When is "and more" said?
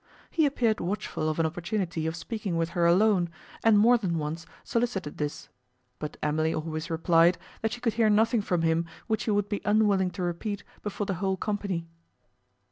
3.63-3.99